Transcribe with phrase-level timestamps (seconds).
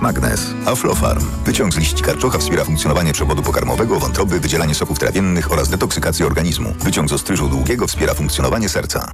[0.00, 0.54] Magnes.
[0.66, 1.26] Aflofarm.
[1.44, 6.74] Wyciąg z liści karczocha wspiera funkcjonowanie przewodu pokarmowego, wątroby, wydzielanie soków trawiennych oraz detoksykację organizmu.
[6.80, 9.10] Wyciąg z ostryżu długiego wspiera funkcjonowanie serca.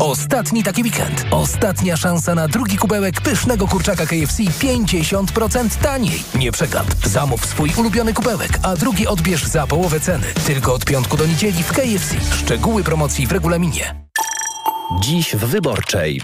[0.00, 1.24] Ostatni taki weekend.
[1.30, 6.22] Ostatnia szansa na drugi kubełek pysznego kurczaka KFC 50% taniej.
[6.34, 6.86] Nie przegap.
[7.04, 10.26] Zamów swój ulubiony kubełek, a drugi odbierz za połowę ceny.
[10.46, 12.14] Tylko od piątku do niedzieli w KFC.
[12.36, 13.94] Szczegóły promocji w regulaminie.
[15.00, 16.22] Dziś w Wyborczej.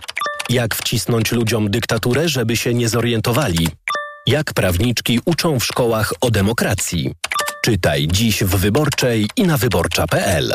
[0.50, 3.68] Jak wcisnąć ludziom dyktaturę, żeby się nie zorientowali?
[4.26, 7.12] Jak prawniczki uczą w szkołach o demokracji?
[7.64, 10.54] Czytaj dziś w Wyborczej i na wyborcza.pl.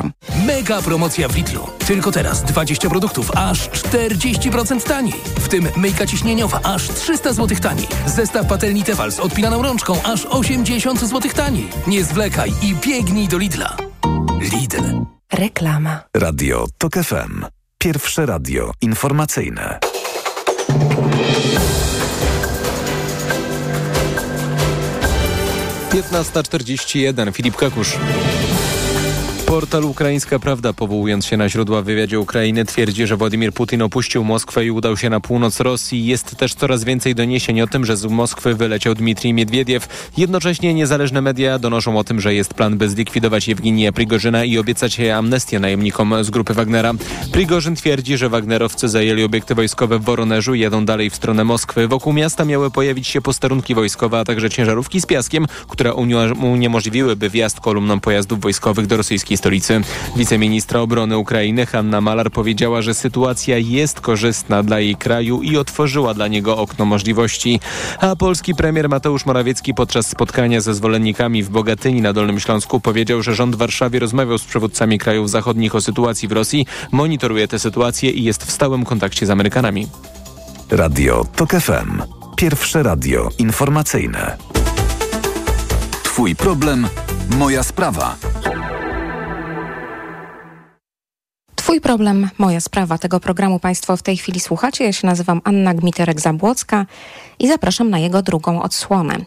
[0.01, 0.11] Aflofarm.
[0.45, 1.67] Mega promocja w Lidlu.
[1.87, 5.13] Tylko teraz 20 produktów aż 40% taniej.
[5.39, 7.87] W tym myjka ciśnieniowa aż 300 zł taniej.
[8.05, 11.67] Zestaw patelni Tefal z odpinaną rączką aż 80 zł taniej.
[11.87, 13.77] Nie zwlekaj i biegnij do Lidla.
[14.41, 14.83] Lidl.
[15.33, 16.03] Reklama.
[16.17, 17.45] Radio TOK FM.
[17.77, 19.79] Pierwsze radio informacyjne.
[25.91, 27.33] Piętnasta czterdzieści jeden.
[27.33, 27.97] Filip Kakusz.
[29.51, 34.23] Portal Ukraińska Prawda, powołując się na źródła w wywiadzie Ukrainy, twierdzi, że Władimir Putin opuścił
[34.23, 36.05] Moskwę i udał się na północ Rosji.
[36.05, 40.11] Jest też coraz więcej doniesień o tym, że z Moskwy wyleciał Dmitrij Miedwiediew.
[40.17, 44.99] Jednocześnie niezależne media donoszą o tym, że jest plan, by zlikwidować Jewginię Prigorzyna i obiecać
[44.99, 46.93] amnestię najemnikom z grupy Wagnera.
[47.31, 51.87] Prigorzyn twierdzi, że Wagnerowcy zajęli obiekty wojskowe w Woronerzu i jadą dalej w stronę Moskwy.
[51.87, 55.93] Wokół miasta miały pojawić się posterunki wojskowe, a także ciężarówki z piaskiem, które
[56.41, 59.81] uniemożliwiłyby wjazd kolumnom pojazdów wojskowych do rosyjskiej stolicy.
[60.15, 66.13] Wiceministra obrony Ukrainy Hanna Malar powiedziała, że sytuacja jest korzystna dla jej kraju i otworzyła
[66.13, 67.59] dla niego okno możliwości.
[67.99, 73.21] A polski premier Mateusz Morawiecki podczas spotkania ze zwolennikami w Bogatyni na Dolnym Śląsku powiedział,
[73.21, 77.59] że rząd w Warszawie rozmawiał z przywódcami krajów zachodnich o sytuacji w Rosji, monitoruje tę
[77.59, 79.87] sytuację i jest w stałym kontakcie z Amerykanami.
[80.71, 82.01] Radio TOK FM.
[82.35, 84.37] Pierwsze radio informacyjne.
[86.03, 86.87] Twój problem,
[87.29, 88.30] moja sprawa.
[91.71, 92.97] Twój problem, moja sprawa.
[92.97, 94.83] Tego programu Państwo w tej chwili słuchacie.
[94.83, 96.85] Ja się nazywam Anna Gmiterek-Zabłocka
[97.39, 99.17] i zapraszam na jego drugą odsłonę.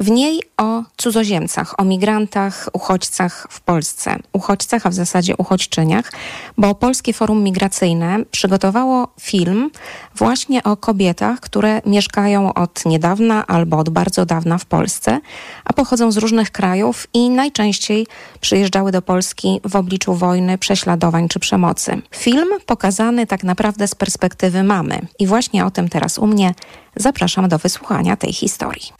[0.00, 4.18] W niej o cudzoziemcach, o migrantach, uchodźcach w Polsce.
[4.32, 6.12] Uchodźcach, a w zasadzie uchodźczyniach,
[6.58, 9.70] bo Polskie Forum Migracyjne przygotowało film
[10.16, 15.20] właśnie o kobietach, które mieszkają od niedawna albo od bardzo dawna w Polsce,
[15.64, 18.06] a pochodzą z różnych krajów i najczęściej
[18.40, 21.91] przyjeżdżały do Polski w obliczu wojny, prześladowań czy przemocy.
[22.16, 25.00] Film pokazany tak naprawdę z perspektywy mamy.
[25.18, 26.54] I właśnie o tym teraz u mnie
[26.96, 28.92] zapraszam do wysłuchania tej historii.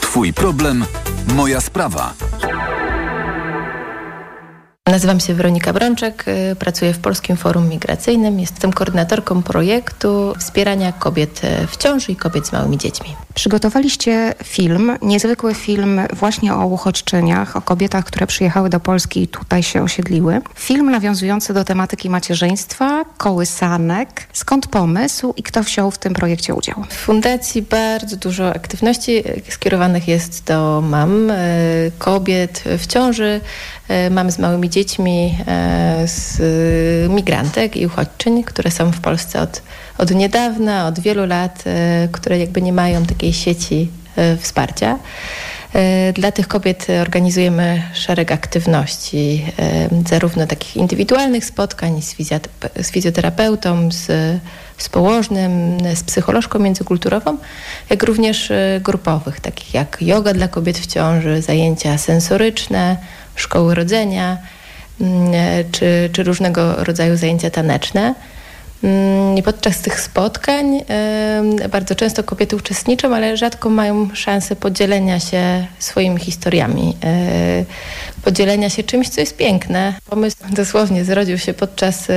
[0.00, 0.84] Twój problem,
[1.34, 2.14] moja sprawa.
[4.88, 8.40] Nazywam się Weronika Brączek, y, pracuję w Polskim Forum Migracyjnym.
[8.40, 13.16] Jestem koordynatorką projektu wspierania kobiet w ciąży i kobiet z małymi dziećmi.
[13.34, 19.62] Przygotowaliście film, niezwykły film właśnie o uchodźczyniach, o kobietach, które przyjechały do Polski i tutaj
[19.62, 20.40] się osiedliły.
[20.54, 24.26] Film nawiązujący do tematyki macierzyństwa, kołysanek.
[24.32, 26.84] Skąd pomysł i kto wziął w tym projekcie udział?
[26.88, 33.40] W fundacji bardzo dużo aktywności skierowanych jest do mam, y, kobiet w ciąży,
[34.06, 36.40] y, mamy z małymi dziećmi, y, z
[37.10, 39.62] migrantek i uchodźczyń, które są w Polsce od,
[39.98, 41.64] od niedawna, od wielu lat,
[42.12, 43.88] które jakby nie mają takiej sieci
[44.38, 44.98] wsparcia.
[46.14, 49.44] Dla tych kobiet organizujemy szereg aktywności,
[50.08, 52.02] zarówno takich indywidualnych spotkań
[52.82, 54.06] z fizjoterapeutą, z,
[54.78, 57.36] z położnym, z psycholożką międzykulturową,
[57.90, 62.96] jak również grupowych, takich jak yoga dla kobiet w ciąży, zajęcia sensoryczne,
[63.36, 64.38] szkoły rodzenia,
[65.72, 68.14] czy, czy różnego rodzaju zajęcia taneczne.
[69.36, 70.80] I podczas tych spotkań
[71.72, 76.96] bardzo często kobiety uczestniczą, ale rzadko mają szansę podzielenia się swoimi historiami,
[78.24, 79.94] podzielenia się czymś, co jest piękne.
[80.10, 82.08] Pomysł dosłownie zrodził się podczas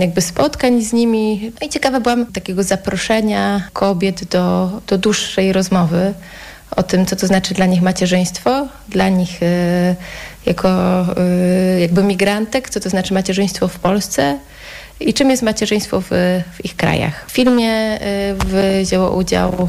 [0.00, 1.52] jakby spotkań z nimi.
[1.60, 6.14] No i ciekawa byłam takiego zaproszenia kobiet do, do dłuższej rozmowy
[6.70, 9.40] o tym, co to znaczy dla nich macierzyństwo, dla nich
[10.46, 10.68] jako
[11.80, 14.38] jakby migrantek, co to znaczy macierzyństwo w Polsce,
[15.00, 16.08] i czym jest macierzyństwo w,
[16.52, 17.24] w ich krajach.
[17.28, 17.98] W filmie
[18.82, 19.68] wzięło udział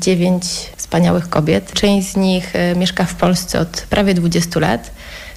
[0.00, 0.44] dziewięć
[0.76, 1.72] wspaniałych kobiet.
[1.72, 4.90] Część z nich mieszka w Polsce od prawie 20 lat,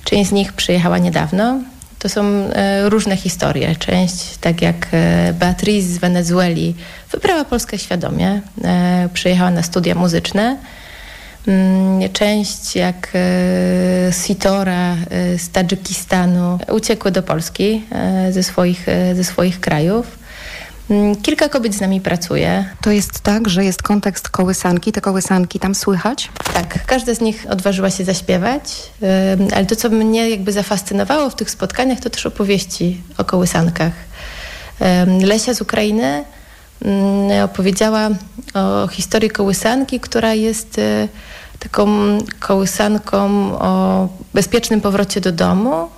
[0.04, 1.60] część z nich przyjechała niedawno.
[2.00, 2.50] To są
[2.84, 3.76] różne historie.
[3.76, 4.88] Część, tak jak
[5.34, 6.76] Beatriz z Wenezueli,
[7.12, 8.42] wybrała Polskę świadomie,
[9.14, 10.58] przyjechała na studia muzyczne.
[11.48, 13.14] Mm, część jak
[14.26, 14.96] Sitora
[15.38, 17.84] z Tadżykistanu uciekły do Polski
[18.32, 20.20] ze swoich, ze swoich krajów.
[20.90, 22.66] Mm, kilka kobiet z nami pracuje.
[22.82, 26.30] To jest tak, że jest kontekst kołysanki, te kołysanki tam słychać?
[26.54, 28.62] Tak, każda z nich odważyła się zaśpiewać,
[29.56, 33.94] ale to, co mnie jakby zafascynowało w tych spotkaniach, to też opowieści o kołysankach.
[35.22, 36.24] Lesia z Ukrainy
[37.44, 38.10] opowiedziała
[38.54, 41.08] o historii kołysanki, która jest e,
[41.60, 41.88] taką
[42.40, 43.26] kołysanką
[43.60, 45.90] o bezpiecznym powrocie do domu,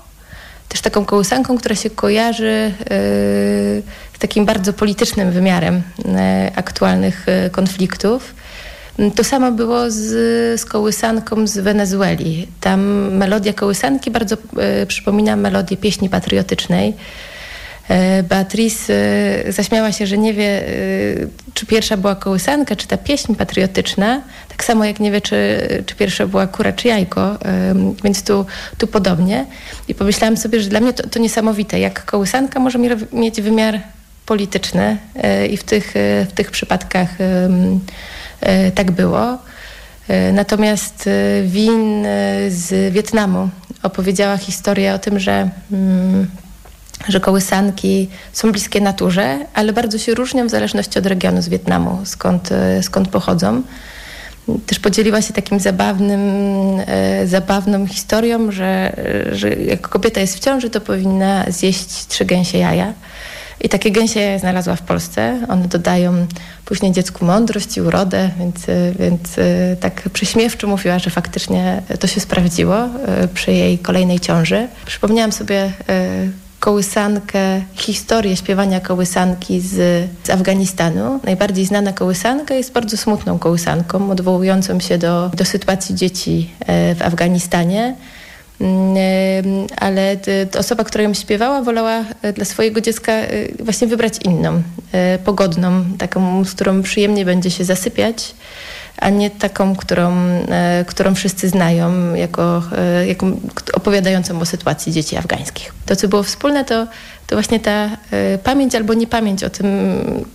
[0.68, 2.90] też taką kołysanką, która się kojarzy e,
[4.14, 8.36] z takim bardzo politycznym wymiarem e, aktualnych konfliktów.
[9.16, 10.00] To samo było z,
[10.62, 12.48] z kołysanką z Wenezueli.
[12.62, 12.82] Tam
[13.12, 14.38] melodia kołysanki bardzo
[14.88, 16.94] przypomina melodię pieśni patriotycznej.
[17.92, 18.94] E, Beatrice
[19.48, 20.72] e, zaśmiała się, że nie wie, e,
[21.54, 25.96] czy pierwsza była kołysanka, czy ta pieśń patriotyczna, tak samo jak nie wie, czy, czy
[25.96, 27.38] pierwsza była kura, czy jajko,
[28.04, 28.46] więc tu,
[28.78, 29.46] tu podobnie.
[29.88, 32.80] I pomyślałam sobie, że dla mnie to, to niesamowite, jak kołysanka może
[33.14, 33.80] mieć wymiar
[34.26, 34.98] polityczny
[35.50, 35.94] i w tych,
[36.30, 37.10] w tych przypadkach
[38.76, 39.38] tak było.
[40.34, 41.10] Natomiast
[41.46, 42.06] Win
[42.50, 43.50] z Wietnamu
[43.84, 46.28] opowiedziała historię o tym, że mm,
[47.08, 52.00] że kołysanki są bliskie naturze, ale bardzo się różnią w zależności od regionu z Wietnamu,
[52.04, 53.62] skąd, e, skąd pochodzą.
[54.66, 56.22] Też podzieliła się takim zabawnym,
[56.88, 58.96] e, zabawną historią, że,
[59.32, 62.94] że jak kobieta jest w ciąży, to powinna zjeść trzy gęsie jaja.
[63.64, 65.46] I takie gęsie znalazła w Polsce.
[65.50, 66.28] One dodają
[66.66, 72.08] później dziecku mądrość i urodę, więc, e, więc e, tak przyśmiewczo mówiła, że faktycznie to
[72.08, 72.78] się sprawdziło
[73.34, 74.68] przy jej kolejnej ciąży.
[74.86, 75.72] Przypomniałam sobie
[76.62, 79.74] kołysankę, historię śpiewania kołysanki z,
[80.24, 81.20] z Afganistanu.
[81.24, 87.02] Najbardziej znana kołysanka jest bardzo smutną kołysanką, odwołującą się do, do sytuacji dzieci e, w
[87.02, 87.96] Afganistanie
[88.62, 90.18] mm, e, ale
[90.60, 93.14] osoba, która ją śpiewała, wolała e, dla swojego dziecka
[93.60, 94.62] właśnie wybrać inną,
[95.26, 98.36] pogodną, taką, z którą przyjemnie będzie się zasypiać
[99.02, 100.18] a nie taką, którą,
[100.50, 103.28] e, którą wszyscy znają, jako, e, jako
[103.74, 105.74] opowiadającą o sytuacji dzieci afgańskich.
[105.86, 106.88] To, co było wspólne, to,
[107.28, 109.68] to właśnie ta e, pamięć albo niepamięć o tym,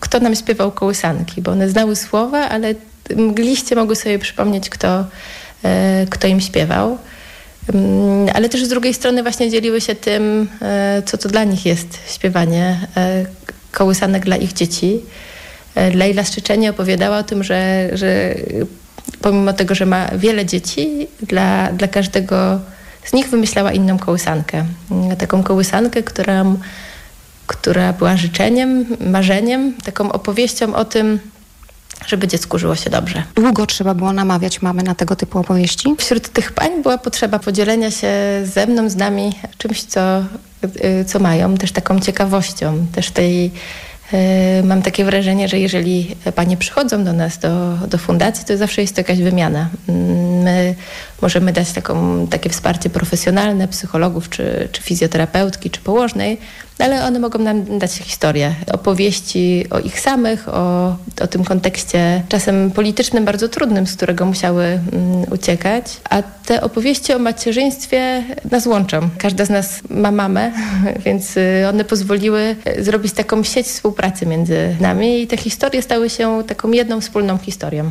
[0.01, 2.75] kto nam śpiewał kołysanki, bo one znały słowa, ale
[3.17, 5.05] mgliście mogły sobie przypomnieć, kto,
[6.11, 6.99] kto im śpiewał.
[7.75, 10.49] Mm, ale też z drugiej strony właśnie dzieliły się tym,
[11.05, 12.87] co to dla nich jest śpiewanie
[13.73, 15.01] kołysanek dla ich dzieci.
[15.95, 18.35] Leila Szczyczenie opowiadała o tym, że, że
[19.23, 22.61] pomimo tego, że ma wiele dzieci, dla, dla każdego
[23.05, 24.65] z nich wymyślała inną kołysankę.
[25.19, 26.45] Taką kołysankę, która,
[27.47, 31.19] która była życzeniem, marzeniem, taką opowieścią o tym,
[32.07, 33.23] żeby dziecku żyło się dobrze.
[33.35, 35.95] Długo trzeba było namawiać mamy na tego typu opowieści?
[35.99, 38.13] Wśród tych pań była potrzeba podzielenia się
[38.45, 40.25] ze mną, z nami czymś, co,
[40.65, 43.51] y, co mają, też taką ciekawością, też tej E,
[44.65, 48.95] mam takie wrażenie, że jeżeli panie przychodzą do nas, do, do fundacji, to zawsze jest
[48.95, 49.69] to jakaś wymiana.
[49.89, 50.75] Mm, my
[51.23, 56.39] możemy dać taką, takie wsparcie profesjonalne psychologów, czy, czy fizjoterapeutki, czy położnej,
[56.79, 62.71] ale one mogą nam dać historię, opowieści o ich samych, o, o tym kontekście czasem
[62.71, 65.85] politycznym bardzo trudnym, z którego musiały mm, uciekać.
[66.11, 69.09] A te opowieści o macierzyństwie nas łączą.
[69.19, 70.53] Każda z nas ma mamę,
[71.07, 76.11] więc y, one pozwoliły y, zrobić taką sieć współpracy między nami i te historie stały
[76.11, 77.91] się taką jedną wspólną historią.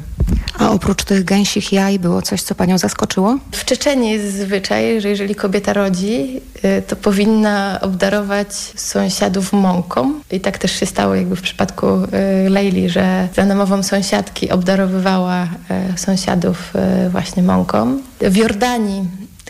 [0.59, 3.37] A oprócz tych gęsich jaj było coś, co panią zaskoczyło?
[3.51, 10.13] W Czeczeniu jest zwyczaj, że jeżeli kobieta rodzi, y, to powinna obdarować sąsiadów mąką.
[10.31, 15.43] I tak też się stało jakby w przypadku y, Leili, że za namową sąsiadki obdarowywała
[15.43, 16.73] y, sąsiadów
[17.11, 17.97] właśnie mąką.
[18.21, 19.03] W Jordanii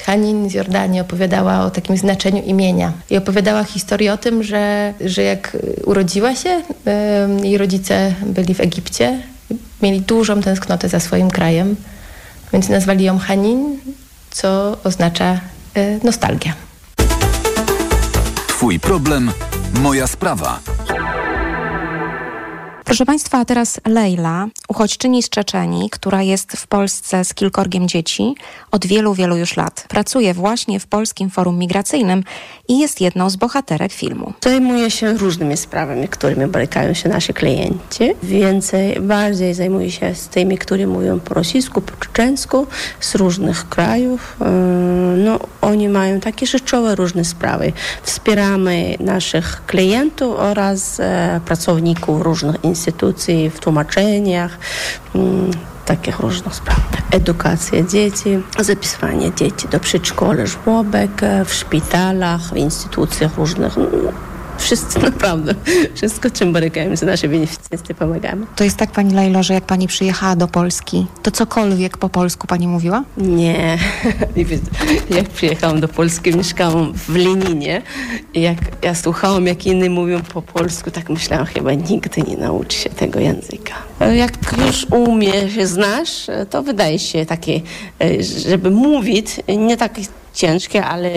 [0.06, 5.24] Hanin z Jordanii opowiadała o takim znaczeniu imienia i opowiadała historię o tym, że, że
[5.24, 6.62] jak urodziła się,
[7.44, 9.20] jej rodzice byli w Egipcie,
[9.82, 11.76] mieli dużą tęsknotę za swoim krajem,
[12.54, 13.80] więc nazwali ją Hanin,
[14.32, 15.40] co oznacza
[15.78, 16.54] y, nostalgia.
[18.56, 19.32] Twój problem,
[19.82, 20.60] moja sprawa.
[22.86, 28.36] Proszę Państwa, a teraz Lejla, uchodźczyni z Czeczeni, która jest w Polsce z kilkorgiem dzieci
[28.72, 29.86] od wielu, wielu już lat.
[29.90, 32.24] Pracuje właśnie w Polskim Forum Migracyjnym
[32.68, 34.34] i jest jedną z bohaterek filmu.
[34.44, 38.14] Zajmuję się różnymi sprawami, którymi borykają się nasi klienci.
[38.24, 42.68] Więcej, bardziej zajmuję się z tymi, którzy mówią po rosyjsku, po czeczensku,
[43.00, 44.38] z różnych krajów.
[44.40, 44.46] Yy,
[45.18, 47.74] no, oni mają takie rzeczowe różne sprawy.
[48.04, 54.58] Wspieramy naszych klientów oraz e, pracowników różnych instytucji w tłumaczeniach,
[55.16, 55.52] mm,
[55.86, 56.80] takich różnych spraw.
[57.12, 63.74] Edukacja dzieci, zapisywanie dzieci do przedszkola, żłobek, e, w szpitalach, w instytucjach różnych.
[64.56, 65.56] No, Wszyscy naprawdę,
[65.96, 68.46] wszystko czym borykają się nasze beneficjenty pomagamy.
[68.56, 72.48] To jest tak, Pani Lejlo, że jak Pani przyjechała do Polski, to cokolwiek po polsku
[72.48, 73.04] Pani mówiła?
[73.18, 73.78] Nie.
[75.18, 77.82] Jak przyjechałam do Polski, mieszkałam w Leninie.
[78.34, 82.90] Jak ja słuchałam, jak inni mówią po polsku, tak myślałam, chyba nigdy nie nauczy się
[82.90, 83.74] tego języka.
[84.16, 84.34] Jak
[84.66, 87.62] już umiesz, znasz, to wydaje się takie,
[88.46, 90.02] żeby mówić, nie takie
[90.34, 91.10] ciężkie, ale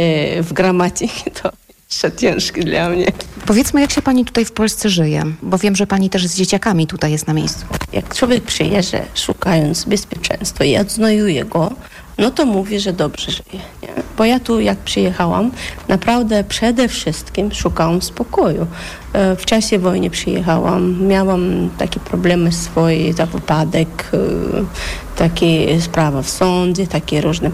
[0.42, 3.06] w gramatyce to jeszcze ciężkie dla mnie.
[3.46, 6.86] Powiedzmy, jak się Pani tutaj w Polsce żyje, bo wiem, że Pani też z dzieciakami
[6.86, 7.66] tutaj jest na miejscu.
[7.92, 11.70] Jak człowiek przyjeżdża szukając bezpieczeństwa i odznajuje go,
[12.18, 13.62] no to mówi, że dobrze żyje.
[13.82, 13.88] Nie?
[14.16, 15.50] Bo ja tu, jak przyjechałam,
[15.88, 18.66] naprawdę przede wszystkim szukałam spokoju.
[19.12, 26.30] E, w czasie wojny przyjechałam, miałam takie problemy swoje, za wypadek, e, takie sprawy w
[26.30, 27.50] sądzie, takie różne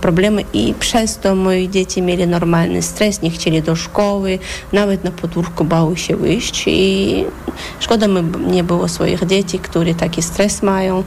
[0.00, 4.38] problemy i przez to moje dzieci mieli normalny stres, nie chcieli do szkoły,
[4.72, 7.24] nawet na podwórku bały się wyjść i
[7.80, 11.04] szkoda mi nie było swoich dzieci, które taki stres mają.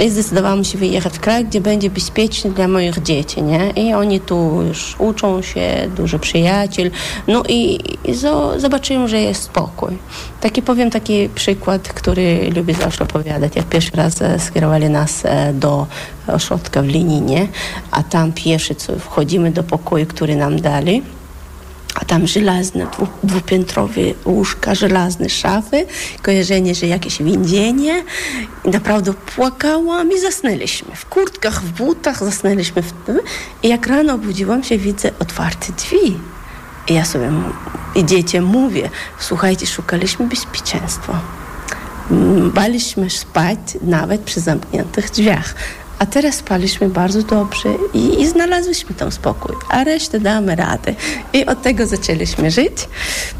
[0.00, 3.70] I zdecydowałam się wyjechać w kraj, gdzie będzie bezpieczny dla moich dzieci, nie?
[3.70, 6.84] I oni tu już uczą się, dużo przyjaciół.
[7.28, 8.14] No i, i
[8.56, 9.98] zobaczyłem, że jest spokój.
[10.40, 13.56] Taki powiem taki przykład, który lubię zawsze opowiadać.
[13.56, 15.86] Jak pierwszy raz e, skierowali nas e, do
[16.26, 17.48] ośrodka w Lininie,
[17.90, 21.02] a tam pierwszy co wchodzimy do pokoju, który nam dali,
[21.94, 22.86] a tam żelazne,
[23.22, 25.86] dwupiętrowe łóżka, żelazne szafy,
[26.22, 28.04] kojarzenie, że jakieś więzienie.
[28.64, 30.96] I naprawdę płakałam i zasnęliśmy.
[30.96, 32.82] W kurtkach, w butach zasnęliśmy.
[32.82, 33.20] W tym.
[33.62, 36.18] I jak rano obudziłam się, widzę otwarte drzwi.
[36.88, 37.30] I ja sobie
[37.94, 41.20] i dzieciom mówię, słuchajcie, szukaliśmy bezpieczeństwa.
[42.54, 45.54] Baliśmy spać nawet przy zamkniętych drzwiach.
[46.02, 50.94] A teraz spaliśmy bardzo dobrze i, i znalazłyśmy tam spokój, a resztę damy radę.
[51.32, 52.72] I od tego zaczęliśmy żyć.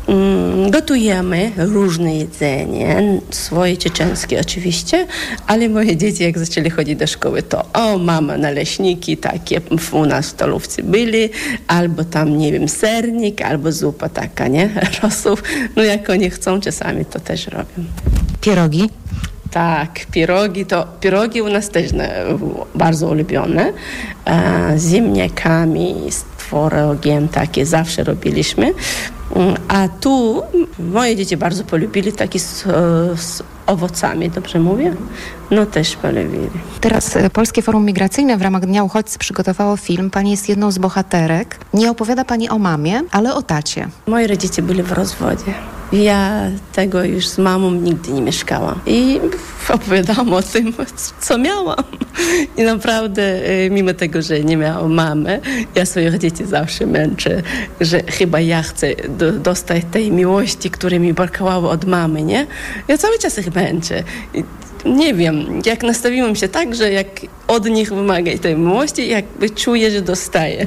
[0.07, 5.07] Mm, gotujemy różne jedzenie, swoje czeczenskie oczywiście,
[5.47, 9.61] ale moje dzieci jak zaczęli chodzić do szkoły, to o mama, naleśniki takie
[9.93, 11.31] u nas w stolówce byli,
[11.67, 14.71] albo tam, nie wiem, sernik, albo zupa taka, nie?
[15.03, 15.43] Rosów.
[15.77, 17.85] No jak oni chcą, czasami to też robią.
[18.41, 18.91] Pierogi?
[19.53, 21.91] Tak, pierogi to pierogi u nas też
[22.75, 23.73] bardzo ulubione.
[24.25, 28.75] E, z ziemniakami, z tworogiem takie zawsze robiliśmy.
[29.37, 30.43] Mm, a tu
[30.79, 32.63] moje dzieci bardzo polubili taki z,
[33.21, 34.95] z owocami, dobrze mówię?
[35.51, 36.51] No też polubili.
[36.81, 40.11] Teraz e, Polskie Forum Migracyjne w ramach Dnia Uchodźcy przygotowało film.
[40.11, 41.59] Pani jest jedną z bohaterek.
[41.75, 43.89] Nie opowiada Pani o mamie, ale o tacie.
[44.07, 45.55] Moi rodzice byli w rozwodzie.
[45.93, 48.81] Ja tego już z mamą nigdy nie mieszkałam.
[48.87, 49.21] I
[49.69, 50.73] opowiadałam o tym,
[51.21, 51.85] co miałam.
[52.57, 55.41] I naprawdę, y, mimo tego, że nie miałam mamy,
[55.75, 57.43] ja swoich dzieci zawsze męczę,
[57.81, 62.47] że chyba ja chcę do, dostać tej miłości, która mi brakowało od mamy, nie?
[62.89, 64.03] Ja cały czas ich męczę.
[64.35, 64.45] I
[64.85, 67.07] nie wiem, jak nastawiłam się tak, że jak
[67.49, 70.67] od nich wymagać tej miłości, jakby czuję, że dostaję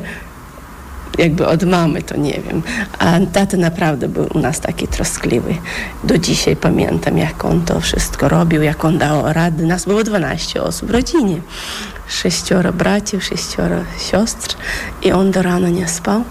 [1.17, 2.62] jakby od mamy, to nie wiem.
[3.00, 5.55] A tata naprawdę był u nas taki troskliwy.
[6.03, 9.65] Do dzisiaj pamiętam, jak on to wszystko robił, jak on dał rady.
[9.65, 11.41] Nas było 12 osób w rodzinie.
[12.07, 13.75] Sześcioro braci, sześcioro
[14.12, 14.55] siostr
[15.01, 16.24] i on do rana nie spał.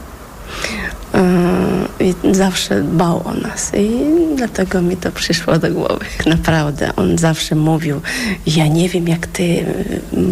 [2.00, 4.00] Yy, I zawsze dbał o nas i
[4.36, 6.04] dlatego mi to przyszło do głowy.
[6.26, 8.00] Naprawdę, on zawsze mówił,
[8.46, 9.64] ja nie wiem jak ty,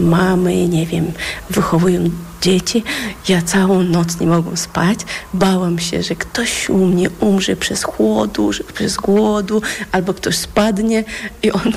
[0.01, 1.13] mamy, nie wiem,
[1.51, 2.11] wychowują
[2.43, 2.85] dzieci.
[3.29, 4.99] Ja całą noc nie mogłam spać.
[5.35, 11.05] Bałam się, że ktoś u mnie umrze przez chłodu, przez głodu, albo ktoś spadnie
[11.43, 11.73] i on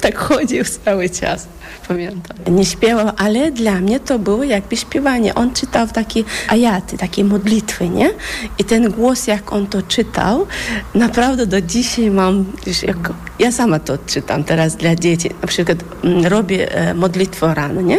[0.00, 1.46] tak chodził cały czas
[1.88, 2.36] pamiętam.
[2.54, 5.34] Nie śpiewał, ale dla mnie to było jakby śpiewanie.
[5.34, 8.10] On czytał takie ajaty, takie modlitwy, nie?
[8.58, 10.46] I ten głos, jak on to czytał,
[10.94, 12.44] naprawdę do dzisiaj mam,
[12.82, 15.30] jak, ja sama to czytam teraz dla dzieci.
[15.42, 17.98] Na przykład mm, robię e, modlitwę rano, nie?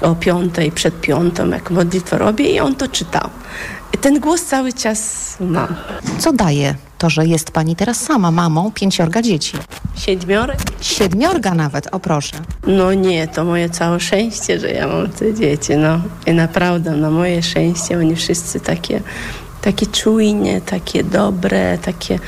[0.00, 3.30] O piątej, przed piątą, jak modlitwę robię i on to czytał.
[3.92, 5.76] I ten głos cały czas mam.
[6.18, 9.56] Co daje to, że jest pani teraz sama mamą pięciorga dzieci.
[9.96, 10.58] Siedmiorek?
[10.80, 12.36] Siedmiorga nawet, o proszę.
[12.66, 16.00] No nie, to moje całe szczęście, że ja mam te dzieci, no.
[16.26, 19.00] I naprawdę, na moje szczęście, oni wszyscy takie,
[19.60, 22.18] takie czujne, takie dobre, takie...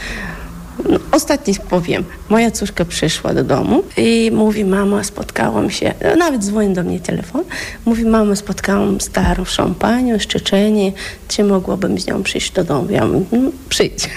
[1.13, 2.05] Ostatni powiem.
[2.29, 7.45] Moja córka przyszła do domu i mówi, mama, spotkałam się, nawet dzwoni do mnie telefon,
[7.85, 10.95] mówi, mama, spotkałam starszą panią z Czeczenii,
[11.29, 12.91] czy mogłabym z nią przyjść do domu?
[12.91, 14.11] Ja mówię, no, przyjdź.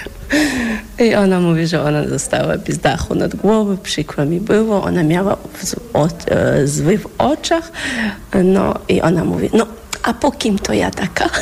[0.98, 5.36] I ona mówi, że ona została bez dachu nad głową, przykro mi było, ona miała
[6.64, 7.72] zwy w oczach,
[8.44, 9.66] no i ona mówi, no
[10.02, 11.30] a po kim to ja taka?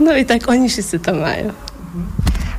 [0.00, 1.52] No i tak oni wszyscy to mają.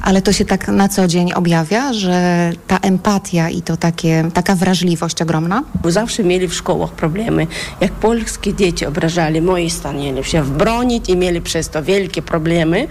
[0.04, 4.56] Ale to się tak na co dzień objawia, że ta empatia i to takie, taka
[4.56, 5.64] wrażliwość ogromna?
[5.86, 7.48] Zawsze mieli w szkołach problemy.
[7.82, 12.88] Jak polskie dzieci obrażali, moi stanęli się bronić i mieli przez to wielkie problemy.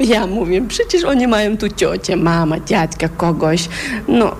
[0.00, 3.68] Ja mówię, przecież oni mają tu ciocię, mama, dziadka, kogoś.
[4.08, 4.34] No,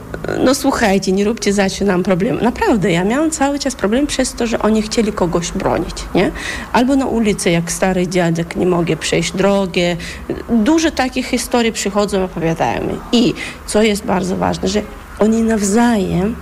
[0.44, 2.38] no słuchajcie, nie róbcie zawsze nam problemu.
[2.42, 6.30] Naprawdę, ja miałam cały czas problem przez to, że oni chcieli kogoś bronić, nie?
[6.72, 9.96] Albo na ulicy, jak stary dziadek, nie mogę przejść drogę.
[10.48, 12.98] Dużo takich historii przychodzą, opowiadają mi.
[13.12, 13.34] I
[13.66, 14.82] co jest bardzo ważne, że
[15.18, 16.36] oni nawzajem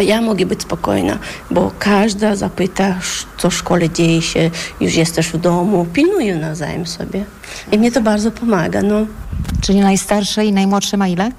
[0.00, 1.18] ja mogę być spokojna,
[1.50, 2.94] bo każda zapyta,
[3.38, 7.24] co w szkole dzieje się, już jesteś w domu, pilnują nawzajem sobie.
[7.72, 8.82] I mnie to bardzo pomaga.
[8.82, 9.06] No.
[9.60, 11.32] Czyli najstarsze i najmłodsze ma ile?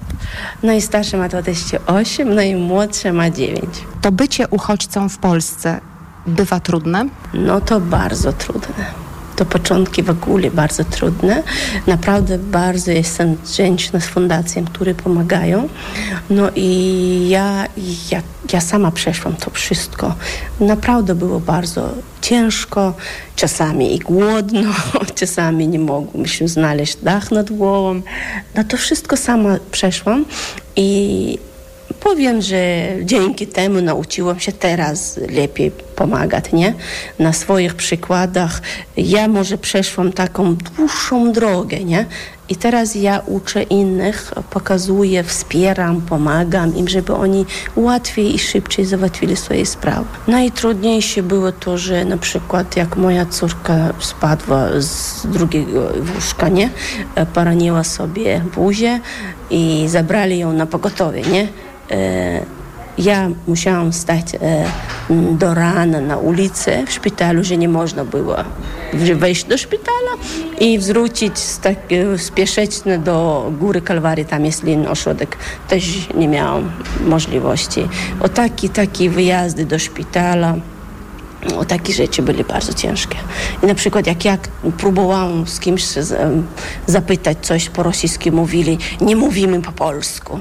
[0.62, 3.64] Najstarsze ma 28, najmłodsze ma 9.
[4.02, 5.80] To bycie uchodźcą w Polsce
[6.26, 7.08] bywa trudne?
[7.34, 9.03] No to bardzo trudne
[9.36, 11.42] to początki w ogóle bardzo trudne.
[11.86, 15.68] Naprawdę bardzo jestem wdzięczna z fundacjom, które pomagają.
[16.30, 17.66] No i ja,
[18.10, 18.22] ja,
[18.52, 20.14] ja sama przeszłam to wszystko.
[20.60, 22.94] Naprawdę było bardzo ciężko,
[23.36, 24.72] czasami i głodno,
[25.20, 28.02] czasami nie mogłam się znaleźć dach nad głową.
[28.54, 30.24] No to wszystko sama przeszłam
[30.76, 31.38] i
[32.00, 36.74] powiem, że dzięki temu nauczyłam się teraz lepiej pomagać, nie?
[37.18, 38.62] Na swoich przykładach.
[38.96, 42.06] Ja może przeszłam taką dłuższą drogę, nie?
[42.48, 47.46] I teraz ja uczę innych, pokazuję, wspieram, pomagam im, żeby oni
[47.76, 50.06] łatwiej i szybciej załatwili swoje sprawy.
[50.28, 56.70] Najtrudniejsze było to, że na przykład jak moja córka spadła z drugiego łóżka, nie?
[57.34, 59.00] Poraniła sobie buzię
[59.50, 61.48] i zabrali ją na pogotowie, nie?
[61.90, 62.40] E,
[62.98, 64.64] ja musiałam stać e,
[65.32, 68.36] do rana na ulicy w szpitalu, że nie można było
[69.14, 70.10] wejść do szpitala
[70.60, 71.76] i wrócić tak,
[72.16, 75.36] spieszyć do góry Kalwarii, tam jest inny ośrodek.
[75.68, 76.72] Też nie miałam
[77.06, 77.88] możliwości.
[78.20, 80.54] O takie, takie wyjazdy do szpitala,
[81.58, 83.16] o takie rzeczy były bardzo ciężkie.
[83.62, 84.38] I na przykład jak ja
[84.78, 85.84] próbowałam z kimś
[86.86, 90.40] zapytać coś po rosyjsku, mówili, nie mówimy po polsku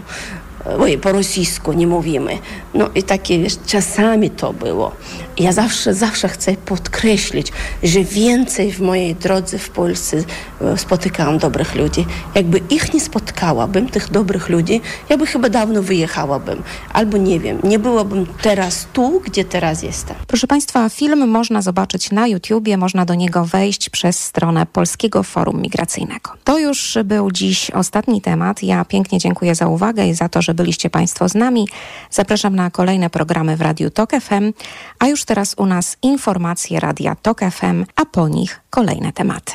[0.80, 2.38] oj, po rosyjsku nie mówimy.
[2.73, 4.91] No i takie, wiesz, czasami to było.
[5.38, 7.52] Ja zawsze, zawsze chcę podkreślić,
[7.84, 10.17] że więcej w mojej drodze w Polsce
[10.62, 12.06] e, spotykałam dobrych ludzi.
[12.36, 16.63] Jakby ich nie spotkałabym, tych dobrych ludzi, ja by chyba dawno wyjechałabym.
[16.93, 20.15] Albo nie wiem, nie byłabym teraz tu, gdzie teraz jestem.
[20.28, 25.62] Proszę Państwa, film można zobaczyć na YouTubie, można do niego wejść przez stronę Polskiego Forum
[25.62, 26.32] Migracyjnego.
[26.43, 28.63] To już był dziś ostatni temat.
[28.63, 31.68] Ja pięknie dziękuję za uwagę i za to, że byliście Państwo z nami.
[32.10, 34.54] Zapraszam na kolejne programy w Radiu TOK FM,
[35.00, 39.54] a już teraz u nas informacje Radia TOK FM, a po nich kolejne tematy.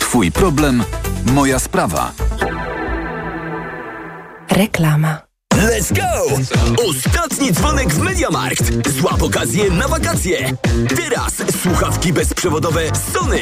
[0.00, 0.84] Twój problem,
[1.32, 2.12] moja sprawa.
[4.50, 5.31] Reklama.
[5.56, 6.36] Let's go!
[6.88, 8.88] Ostatni dzwonek w Mediamarkt.
[8.98, 10.56] Złap okazję na wakacje.
[10.96, 12.82] Teraz słuchawki bezprzewodowe
[13.14, 13.40] Sony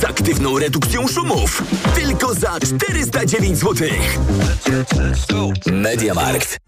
[0.00, 1.62] z aktywną redukcją szumów.
[1.94, 3.88] Tylko za 409 zł.
[5.72, 6.58] Mediamarkt.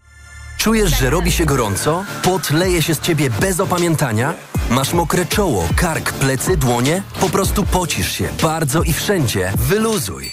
[0.57, 2.05] Czujesz, że robi się gorąco?
[2.23, 4.33] Pot leje się z ciebie bez opamiętania?
[4.69, 7.01] Masz mokre czoło, kark, plecy, dłonie?
[7.19, 9.51] Po prostu pocisz się bardzo i wszędzie.
[9.57, 10.32] Wyluzuj.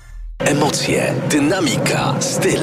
[0.45, 2.61] Emocje, dynamika, styl.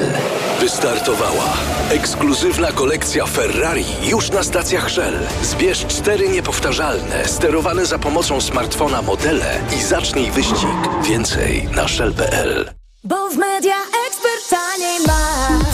[0.59, 1.53] Wystartowała
[1.89, 5.19] ekskluzywna kolekcja Ferrari już na stacjach Shell.
[5.43, 10.77] Zbierz cztery niepowtarzalne, sterowane za pomocą smartfona modele i zacznij wyścig.
[11.03, 12.73] Więcej na shell.pl.
[13.03, 13.75] Bo w media
[14.07, 15.18] ekspert taniej ma.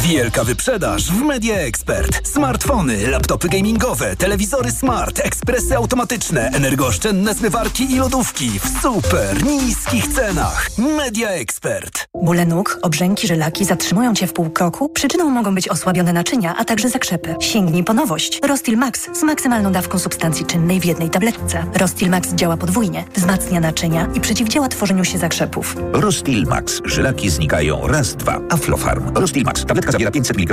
[0.08, 2.28] Wielka wyprzedaż w Media Expert.
[2.28, 10.70] Smartfony, laptopy gamingowe, telewizory smart, ekspresy automatyczne, energooszczędne zmywarki i lodówki w super niskich cenach.
[10.98, 12.06] Media Expert.
[12.22, 14.90] Bóle nóg, obrzęki, żylaki zatrzymują Cię w pół kroku?
[14.90, 17.36] Przyczyną mogą być osłabione naczynia, a także zakrzepy.
[17.40, 18.40] Sięgnij po nowość.
[18.44, 21.66] Rostil Max z maksymalną dawką substancji czynnej w jednej tabletce.
[21.74, 25.76] Rostil Max działa podwójnie, wzmacnia naczynia i przeciwdziała tworzeniu się zakrzepów.
[25.94, 26.82] Rostil Max.
[26.86, 28.40] Żylaki znikają raz, dwa.
[28.50, 29.12] Aflofarm.
[29.16, 29.66] Rostil Max.
[29.66, 30.52] Tabletka zawiera 500 mg